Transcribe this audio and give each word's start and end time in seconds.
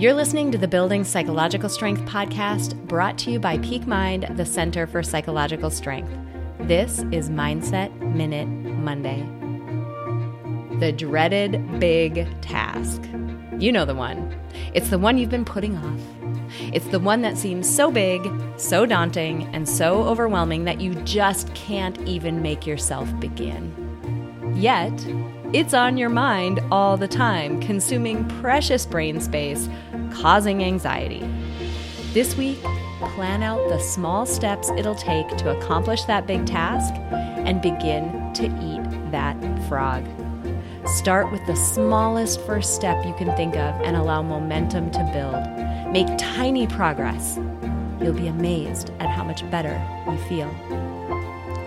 You're 0.00 0.14
listening 0.14 0.50
to 0.52 0.56
the 0.56 0.66
Building 0.66 1.04
Psychological 1.04 1.68
Strength 1.68 2.06
podcast 2.06 2.74
brought 2.86 3.18
to 3.18 3.30
you 3.30 3.38
by 3.38 3.58
Peak 3.58 3.86
Mind, 3.86 4.26
the 4.34 4.46
Center 4.46 4.86
for 4.86 5.02
Psychological 5.02 5.68
Strength. 5.68 6.10
This 6.60 7.00
is 7.12 7.28
Mindset 7.28 7.94
Minute 8.14 8.48
Monday. 8.48 9.20
The 10.78 10.90
dreaded 10.90 11.78
big 11.78 12.26
task. 12.40 13.02
You 13.58 13.72
know 13.72 13.84
the 13.84 13.94
one. 13.94 14.34
It's 14.72 14.88
the 14.88 14.98
one 14.98 15.18
you've 15.18 15.28
been 15.28 15.44
putting 15.44 15.76
off. 15.76 16.00
It's 16.72 16.86
the 16.86 16.98
one 16.98 17.20
that 17.20 17.36
seems 17.36 17.68
so 17.68 17.90
big, 17.90 18.26
so 18.56 18.86
daunting, 18.86 19.54
and 19.54 19.68
so 19.68 20.04
overwhelming 20.04 20.64
that 20.64 20.80
you 20.80 20.94
just 21.04 21.54
can't 21.54 22.00
even 22.08 22.40
make 22.40 22.66
yourself 22.66 23.06
begin. 23.20 23.70
Yet, 24.56 24.94
it's 25.52 25.74
on 25.74 25.96
your 25.96 26.08
mind 26.08 26.60
all 26.70 26.96
the 26.96 27.08
time, 27.08 27.60
consuming 27.60 28.28
precious 28.40 28.86
brain 28.86 29.20
space, 29.20 29.68
causing 30.12 30.62
anxiety. 30.62 31.28
This 32.12 32.36
week, 32.36 32.62
plan 33.00 33.42
out 33.42 33.68
the 33.68 33.80
small 33.80 34.26
steps 34.26 34.70
it'll 34.76 34.94
take 34.94 35.26
to 35.38 35.56
accomplish 35.56 36.04
that 36.04 36.26
big 36.26 36.46
task 36.46 36.94
and 36.94 37.60
begin 37.60 38.32
to 38.34 38.44
eat 38.44 39.10
that 39.10 39.36
frog. 39.68 40.06
Start 40.86 41.32
with 41.32 41.44
the 41.46 41.56
smallest 41.56 42.40
first 42.42 42.76
step 42.76 43.04
you 43.04 43.14
can 43.14 43.34
think 43.36 43.56
of 43.56 43.74
and 43.82 43.96
allow 43.96 44.22
momentum 44.22 44.90
to 44.92 45.10
build. 45.12 45.92
Make 45.92 46.16
tiny 46.16 46.68
progress. 46.68 47.40
You'll 48.00 48.14
be 48.14 48.28
amazed 48.28 48.92
at 49.00 49.10
how 49.10 49.24
much 49.24 49.48
better 49.50 49.80
you 50.08 50.16
feel. 50.28 50.48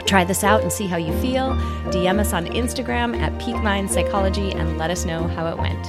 Try 0.05 0.23
this 0.23 0.43
out 0.43 0.61
and 0.61 0.71
see 0.71 0.87
how 0.87 0.97
you 0.97 1.17
feel. 1.21 1.55
DM 1.91 2.19
us 2.19 2.33
on 2.33 2.45
Instagram 2.47 3.17
at 3.19 3.39
Peak 3.39 3.55
Mind 3.63 3.89
Psychology 3.89 4.51
and 4.51 4.77
let 4.77 4.91
us 4.91 5.05
know 5.05 5.27
how 5.27 5.47
it 5.47 5.57
went. 5.57 5.85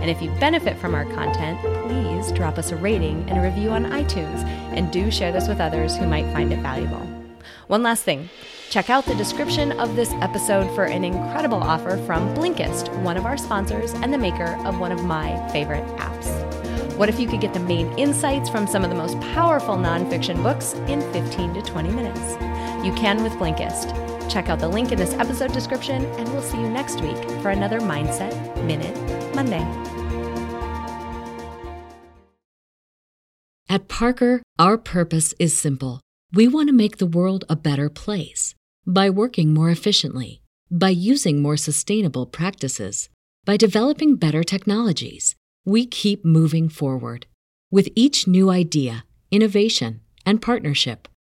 And 0.00 0.08
if 0.08 0.22
you 0.22 0.30
benefit 0.38 0.78
from 0.78 0.94
our 0.94 1.04
content, 1.04 1.60
please 1.86 2.32
drop 2.32 2.58
us 2.58 2.70
a 2.70 2.76
rating 2.76 3.28
and 3.28 3.38
a 3.38 3.42
review 3.42 3.70
on 3.70 3.86
iTunes 3.86 4.44
and 4.74 4.92
do 4.92 5.10
share 5.10 5.32
this 5.32 5.48
with 5.48 5.60
others 5.60 5.96
who 5.96 6.06
might 6.06 6.32
find 6.32 6.52
it 6.52 6.60
valuable. 6.60 7.06
One 7.66 7.82
last 7.82 8.04
thing 8.04 8.28
check 8.70 8.90
out 8.90 9.04
the 9.06 9.14
description 9.14 9.72
of 9.72 9.96
this 9.96 10.12
episode 10.20 10.72
for 10.74 10.84
an 10.84 11.04
incredible 11.04 11.62
offer 11.62 11.96
from 12.04 12.34
Blinkist, 12.34 12.94
one 13.02 13.16
of 13.16 13.24
our 13.24 13.36
sponsors 13.36 13.92
and 13.94 14.12
the 14.12 14.18
maker 14.18 14.56
of 14.64 14.78
one 14.78 14.92
of 14.92 15.04
my 15.04 15.48
favorite 15.50 15.86
apps. 15.96 16.26
What 16.96 17.08
if 17.08 17.20
you 17.20 17.28
could 17.28 17.40
get 17.40 17.52
the 17.52 17.60
main 17.60 17.86
insights 17.98 18.48
from 18.48 18.66
some 18.66 18.82
of 18.82 18.90
the 18.90 18.96
most 18.96 19.20
powerful 19.20 19.76
nonfiction 19.76 20.42
books 20.42 20.74
in 20.88 21.00
15 21.12 21.54
to 21.54 21.62
20 21.62 21.90
minutes? 21.90 22.55
You 22.84 22.92
can 22.94 23.22
with 23.22 23.32
Blinkist. 23.34 23.92
Check 24.30 24.48
out 24.48 24.58
the 24.58 24.68
link 24.68 24.92
in 24.92 24.98
this 24.98 25.14
episode 25.14 25.52
description, 25.52 26.04
and 26.04 26.28
we'll 26.30 26.42
see 26.42 26.58
you 26.58 26.68
next 26.68 27.00
week 27.00 27.16
for 27.40 27.50
another 27.50 27.80
Mindset 27.80 28.34
Minute 28.64 28.96
Monday. 29.34 29.64
At 33.68 33.88
Parker, 33.88 34.42
our 34.58 34.78
purpose 34.78 35.34
is 35.38 35.56
simple. 35.56 36.00
We 36.32 36.48
want 36.48 36.68
to 36.68 36.74
make 36.74 36.98
the 36.98 37.06
world 37.06 37.44
a 37.48 37.56
better 37.56 37.88
place 37.88 38.54
by 38.86 39.10
working 39.10 39.52
more 39.52 39.70
efficiently, 39.70 40.42
by 40.70 40.90
using 40.90 41.42
more 41.42 41.56
sustainable 41.56 42.26
practices, 42.26 43.08
by 43.44 43.56
developing 43.56 44.16
better 44.16 44.44
technologies. 44.44 45.34
We 45.64 45.86
keep 45.86 46.24
moving 46.24 46.68
forward. 46.68 47.26
With 47.70 47.88
each 47.96 48.26
new 48.26 48.50
idea, 48.50 49.04
innovation, 49.30 50.00
and 50.24 50.40
partnership, 50.40 51.08